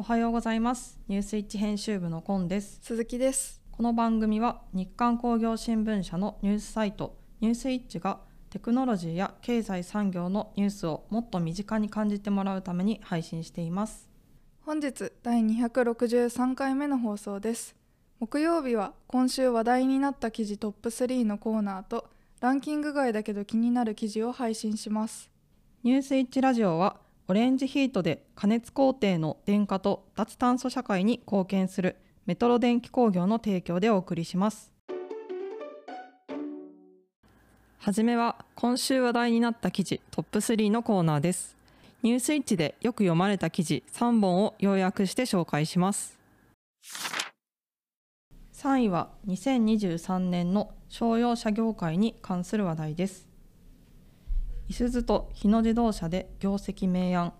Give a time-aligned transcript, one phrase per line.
[0.00, 0.98] おはようございます。
[1.08, 2.78] ニュースイッチ編集部のコンです。
[2.80, 3.60] 鈴木です。
[3.70, 14.08] この番組は日刊工業新聞社のニュースサイトニュースイッチがテクノロジーや経済産業のニュースをもっと身近に感じてもらうために配信しています。
[14.62, 17.76] 本日第263回目の放送です。
[18.20, 22.08] 木曜日は今週話題になった記事トップ3のコーナーと
[22.40, 25.30] ランキング外だけど気になる記事を配信します。
[25.82, 26.96] ニュースイッチラジオは
[27.30, 31.94] オレンジヒートで加熱工程の電化と脱炭素社会に貢献する
[32.26, 34.72] メトロ電気工業の提供でお送りします。
[37.78, 41.56] はじめは今週話題になった記事トップ3のコーナーです。
[42.02, 46.18] ニュースイッチでよく読まれた記事3本を要約して紹介します。
[48.54, 53.29] 3位は2023年の商用車業界に関する話題です。
[54.70, 57.32] いすゞと日野自動車で業績明暗。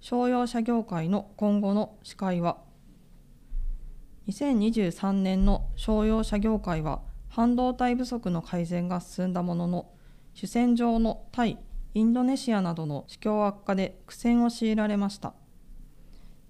[0.00, 2.56] 商用車業界の今後の視界は。
[4.26, 9.92] 2023年の商用車業界は半導体不足の改善が進んだものの
[10.34, 11.56] 主戦場のタイ
[11.94, 15.34] インドネシアなどの市況悪化で苦戦を強いられました。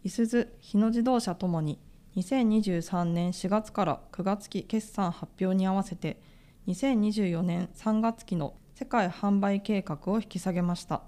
[0.03, 1.79] いすゞ日野自動車ともに
[2.17, 6.23] 2023年4月から9月期決算発表に合わせて
[6.69, 11.01] 2024年3月期の世界販売計画を引き下げました。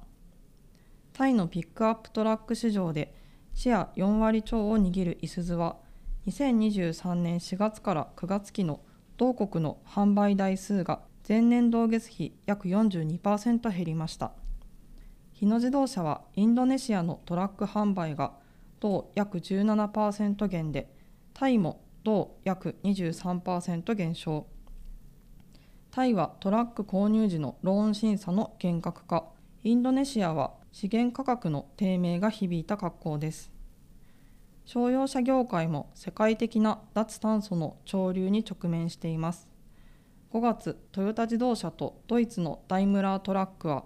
[1.12, 3.14] タイのピックアップトラック市場で
[3.52, 5.76] シェア4割超を握るいすゞは
[6.28, 8.80] 2023年4月から9月期の
[9.18, 14.32] 同国の販売台数が前年同月比約42%減りました。
[15.34, 18.32] 日野自動車はインドネシアのトラック販売が
[18.80, 20.90] 同約17%減で
[21.34, 24.46] タイも同約23%減少。
[25.98, 29.24] タイはトラック購入時のローン審査の厳格化。
[29.64, 33.50] インドネシアは資源価格の低迷が響いた格好です。
[34.64, 39.50] 商用車業界も世界的な脱炭素の潮流に直面しています。
[40.32, 43.82] 5月トヨタ自動車とドイツのダイムラートラックは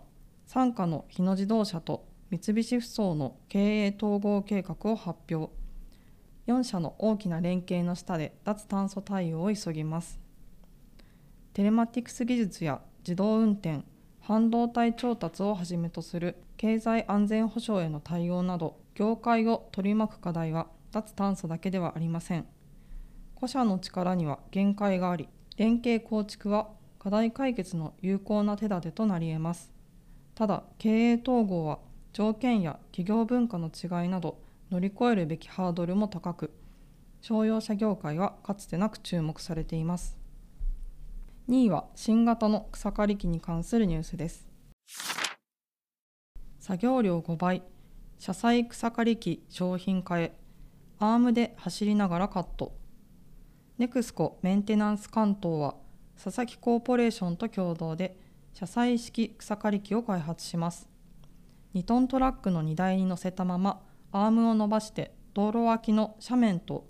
[0.47, 5.51] 傘下の日野自動車と三菱ふそうの経営統合計画を発表。
[6.47, 10.22] 4社の大きな連携の下で脱炭素対応を急ぎます。
[11.55, 13.83] テレマティクス技術や自動運転
[14.21, 22.47] 半導体調達をはじめとする経済安全保障への対応など業界を取り巻く課題は脱炭素だけではありません。
[23.35, 26.69] 個社の力には限界があり連携構築は
[26.99, 29.73] 課題解決の有効な手立てとなり得ます。
[30.35, 31.81] ただ経営統合は
[32.13, 34.39] 条件や企業文化の違いなど
[34.71, 36.53] 乗り越えるべきハードルも高く
[37.21, 40.22] 商用車業界はかつてなく注目されています。
[41.49, 44.47] 2位は新型の草刈り機に関するニュースです。
[46.61, 47.63] 作業量5倍。
[48.19, 50.39] 車載草刈り機商品化へ。
[51.01, 52.73] アームで走りながらカット。
[53.77, 55.75] ネクスコメンテナンス関東は
[56.23, 58.17] 佐々木コーポレーションと共同で
[58.55, 60.89] 車載式草刈り機を開発します。
[61.75, 63.83] 2トントラックの荷台に乗せたまま
[64.13, 66.87] アームを伸ばして道路脇の斜面と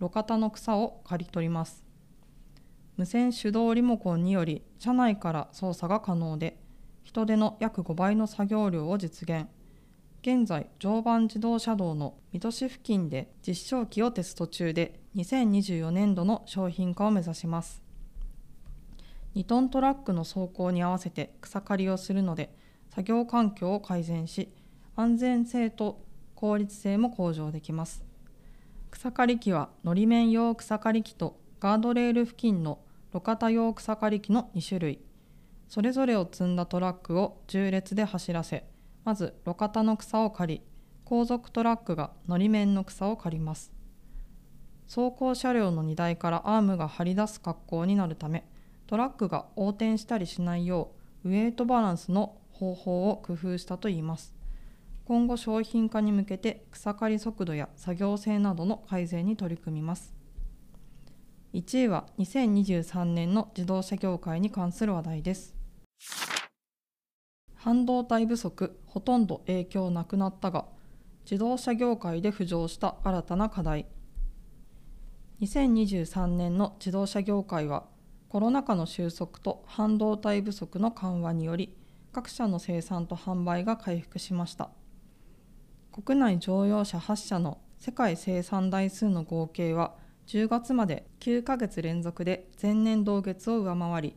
[0.00, 1.91] 路肩の草を刈り取ります。
[2.96, 6.58] 無線手動リモコンにより車内から操作が可能で
[7.02, 9.46] 人手の約5倍の作業量を実現。
[10.22, 17.82] 現在常磐自動車道の水戸市付近で実証機をテスト中で2024年度の商品化を目指します。
[19.34, 22.54] 2トントラックの走行に合わせて草刈りをするので
[22.90, 24.52] 作業環境を改善し
[24.94, 26.04] 安全性と
[26.34, 28.04] 効率性も向上できます。
[28.92, 32.80] 草刈り機はのり面用草刈り機とガードレール付近の
[33.14, 34.98] 路肩用草刈り機の2種類。
[35.68, 38.66] それぞれを積んだトラックを縦列で走らせ
[39.04, 40.62] まず路肩の草を刈り
[41.04, 43.72] 後続トラックがのり面の草を刈ります。
[44.88, 48.44] 走行車両の荷台からアームが張り出す格好になるため
[48.88, 50.90] トラックが横転したりしないよ
[51.24, 54.34] うウエイトバランスの方法を工夫したといいます。
[55.04, 60.21] 今後商品化に向けて草刈り速度や作業性などの改善に取り組みます。
[61.52, 65.54] 1位は2023年の自動車業界に関する話題です。
[67.54, 70.64] 半導体不足ほとんど影響なくなったが
[71.24, 73.86] 自動車業界で浮上した新たな課題。
[75.42, 77.84] 2023年の自動車業界は
[78.30, 81.76] コロナ禍の収束と半導体不足の緩和により
[82.12, 84.70] 各社の生産と販売が回復しました。
[85.92, 94.16] 国内乗用車8社の世界生産台数の合計は10月まで9ヶ月連続で前年同月を上回り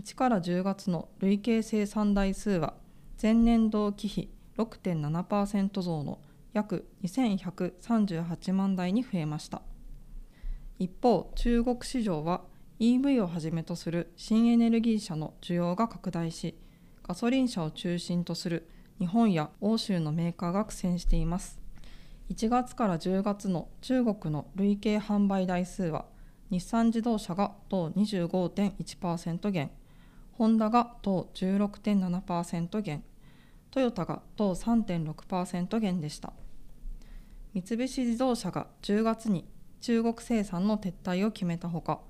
[0.00, 2.74] 1から10月の累計生産台数は
[3.20, 6.18] 前年同期比6.7%増の
[6.52, 9.62] 約2138万台に増えました。
[10.78, 12.42] 一方中国市場は
[12.80, 16.58] EV をはじめとする新エネルギー車の需要が拡大し
[17.04, 18.68] ガソリン車を中心とする
[18.98, 21.63] 日本や欧州のメーカーが苦戦しています。
[22.30, 26.06] 1月から10月の中国の累計販売台数は
[26.50, 29.70] 日産自動車が同25.1%減
[30.32, 33.04] ホンダが同16.7%減
[33.70, 36.32] トヨタが同3.6%減でした。
[37.54, 39.46] 三菱自動車が10月に
[39.80, 42.00] 中国生産の撤退を決めたほか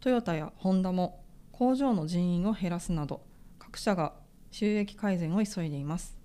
[0.00, 1.22] トヨタやホンダも
[1.52, 3.20] 工場の人員を減らすなど
[3.58, 4.14] 各社が
[4.50, 6.16] 収益改善を急いでいます。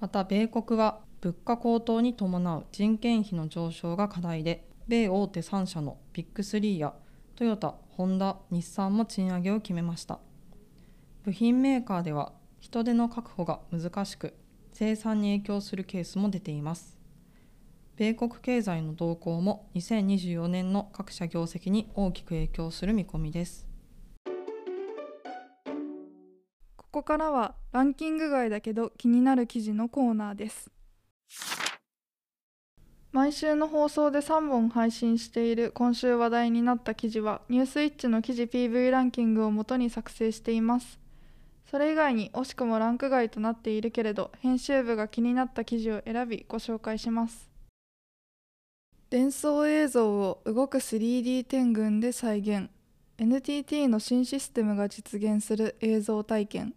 [0.00, 6.92] また米国は物価高騰に伴う人件費の上昇が課題で米大手3社のビッグ3や
[7.34, 10.18] トヨタ、ホンダ、日産も賃上げを決めました。
[11.22, 14.34] 部品メーカーでは人手の確保が難しく
[14.74, 16.98] 生産に影響するケースも出ています。
[17.96, 23.66] 米国経済の動向も2024年の各社業績に大きく影響する見込みです。
[26.76, 30.73] ここからはランキング外だけど気になる記事のコーナーです。
[33.14, 40.98] 毎週の放送で3本配信している今週話題になった記事はニュースイッチの記事 PV ランキングをもとに作成しています。
[41.70, 47.48] それ以外に惜しくもランク外となっているけれど編集部が気になった記事を選びご紹介します。
[49.10, 52.68] 伝送映像を動く 3D 点群で再現。
[53.18, 56.74] NTT の新システムが実現する映像体験。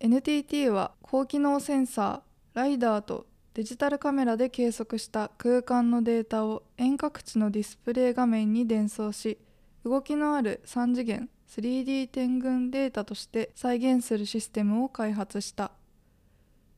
[0.00, 9.38] NTT は高機能センサーライダーとデジタルカメラで計測した空間のデータを遠隔地のディスプレイ画面に伝送し
[9.84, 15.72] 動きのある3次元 3D 点群データとして再現するシステムを開発した。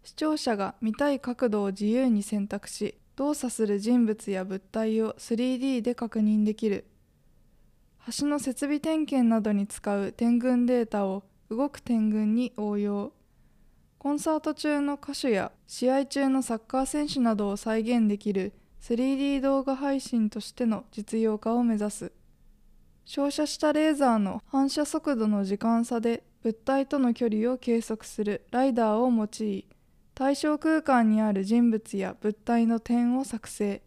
[0.05, 6.87] 視聴者が見たい角度を自由に選択し動作する人物や物体を 3D で確認できる。
[8.19, 13.13] 橋の設備点検などに使う点群データを動く点群に応用。
[14.01, 22.13] コンサート中の歌手や試合中のサッカー選手などを再現できる 3D 動画配信としての実用化を目指す。
[23.05, 29.67] 照射したレーザーの反射速度の時間差で物体との距離を計測するライダーを用い
[30.15, 33.83] 対象空間にある人物や物体の点を作成。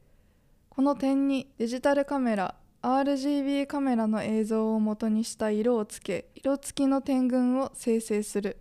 [0.70, 8.58] この点にデジタルカメラ RGB カメラの映像を元にした色をつけ色付きの点群を生成する。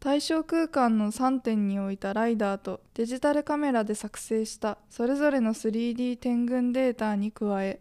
[0.00, 7.80] 対象空間の3点に置いたライダーとデジタルカメラで作成したそれぞれの 3D 点群データに加え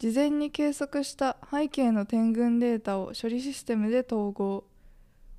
[0.00, 4.64] 事前に計測した背景の点群データを処理システムで統合。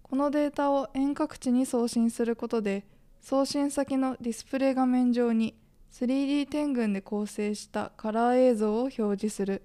[0.03, 2.85] このデータを遠隔地に送信することで
[3.21, 5.55] 送信先のディスプレイ画面上に
[5.91, 9.63] 3D 点群で構成したカラー映像を表示する。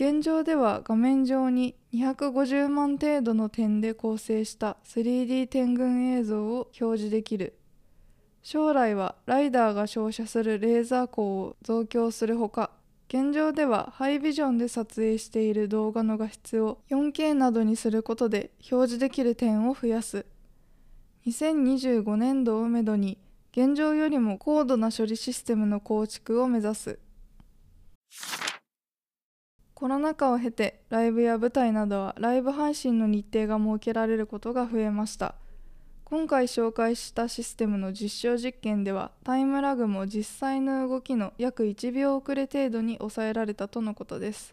[0.00, 7.58] 現状では画面上に250万程度の点で構成した 3D 点群映像を表示できる。
[8.44, 12.70] 将来はライダーが照射するレーザー光を増強するほか
[13.08, 20.26] 現状ではハイビジョンで撮影している動画の画質を 4K などにすることで表示できる点を増やす。
[21.26, 23.18] 2025年度をめどに
[23.50, 27.00] 現状よりも高度な処理システムの構築を目指す。
[29.78, 35.36] コロナ禍を経てライブや舞台などはライブ配信の日程が設けられることが増えました。
[36.04, 44.52] 今回紹介したシステムの実証実験ではタイムラグも実際の動きの約1秒遅れ程度に抑えられたとのことです。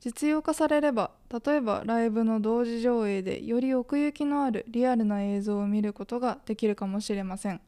[0.00, 7.60] 実用化されれば例えばライブの同時上映でより奥行きのあるリアルな映像を見ることができるかもしれません。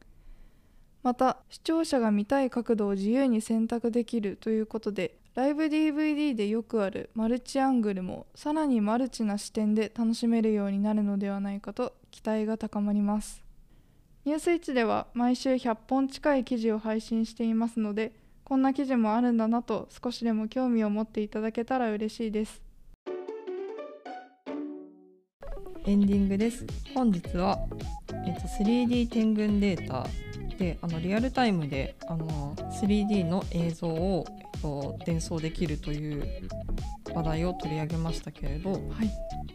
[1.03, 13.43] また視聴者が見たい角度を自由に選択できるということでライブ DVD でよくあるマルチアングルもさらにマルチな視点で楽しめるようになるのではないかと期待が高まります。
[14.23, 18.13] ニュースイッチでは毎週100本近い記事を配信していますので
[18.45, 22.61] こんな記事もあるんだなと少しでも興味を持っていただけたら嬉しいです。
[25.85, 26.65] エンディングです。
[26.93, 27.59] 本日は、
[28.25, 30.07] えっと、3D 点群データ
[30.57, 34.25] であのリアルタイムであの 3D の映像を、
[34.61, 36.49] と、伝送できるという
[37.13, 38.81] 話題を取り上げましたけれど、はい。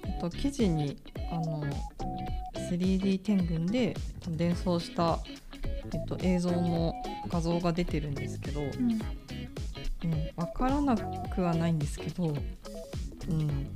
[0.06, 0.96] えっと、記事に
[1.30, 1.64] あの
[2.70, 3.96] 3D 点群で
[4.28, 5.18] 伝送した、
[5.92, 6.94] えっと、映像の
[7.28, 9.00] 画像が出てるんですけど、うん、うん、
[10.36, 12.34] 分からなくはないんですけど、
[13.28, 13.74] うん、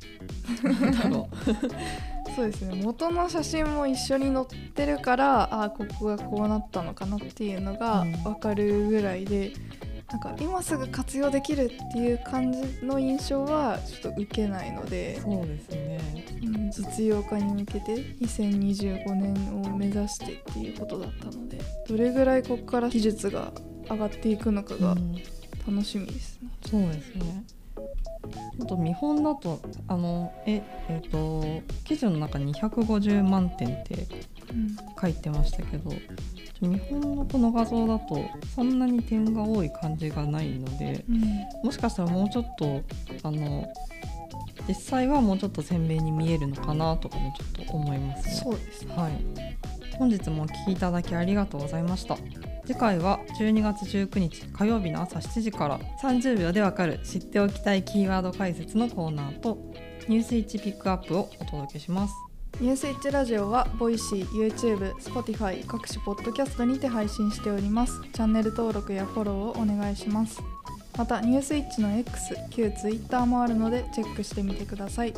[0.92, 2.80] だろうそうですね。
[2.82, 8.12] 元の写真も一緒に載ってるからあここがこうなったのかなっていうのがうん。
[8.24, 9.52] 分かるぐらいで、
[10.10, 16.26] なんか今すぐ活用できるっていう感じの印象はちょっと受けないので、そうですね。
[16.42, 23.52] うん実用化に向けて2025年を目指してっていうことだったのでどれぐらいここから技術が
[23.88, 25.14] 上がっていくのかがうん。
[25.66, 26.50] 楽しみですね。
[26.66, 27.44] そうですね。
[28.60, 31.44] あと見本だとあのええっ、と
[31.84, 34.33] 記事の中に250万点ってうん
[35.00, 38.18] 書いてましたけどちょ見本のこの画像だと
[38.54, 41.20] そんなに点が多い感じがないのでうん
[41.64, 42.82] もしかしたらもうちょっと
[43.22, 43.66] あの
[44.66, 48.34] 実際はもうちょっと鮮明に見えるのかなとかもちょっと思いますね。
[48.34, 48.94] そうですね。
[48.96, 49.12] はい、
[49.98, 52.16] 本日もお聞きいただきありがとうございました
[52.66, 59.58] 次回は12月19日火曜日の朝7時から30秒でわかる知っておきたいキーワード解説のコーナーと
[60.08, 62.14] ニュースイッチピックアップをお届けします
[62.60, 68.00] ニュースイッチラジオは Voicy、YouTube、Spotify 各種ポッドキャストにて配信しております。
[68.12, 70.40] チャンネル登録やフォローをお願いします。
[70.96, 75.12] またニュースイッチの X、旧 Twitter もあるのでチェックしてみてください。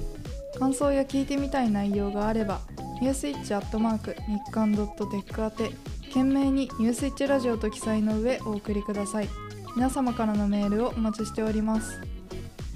[0.58, 2.60] 感想や聞いてみたい内容があれば、
[3.02, 5.76] ニュースイッチアットマーク日刊ドットテック宛て、
[6.08, 9.28] 懸命にニュースイッチラジオと記載の上お送りください。
[9.76, 12.15] 皆様からのメールをお待ちしております。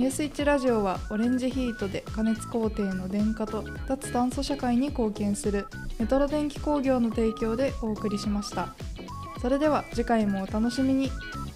[0.00, 5.66] ニュースイッチラジオはオレンジヒートで加熱工程の電化と脱炭素社会に貢献する
[5.98, 8.74] メトロ電気工業の提供でお送りしました。
[9.42, 11.10] それでは次回もお楽しみに「